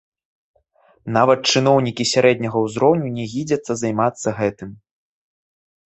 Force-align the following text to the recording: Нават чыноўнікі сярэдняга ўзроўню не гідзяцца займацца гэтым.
Нават 1.17 1.39
чыноўнікі 1.51 2.03
сярэдняга 2.13 2.57
ўзроўню 2.65 3.07
не 3.19 3.25
гідзяцца 3.35 3.71
займацца 3.83 4.27
гэтым. 4.43 4.69